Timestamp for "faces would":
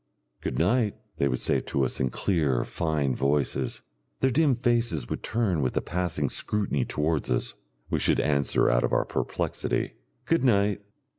4.55-5.21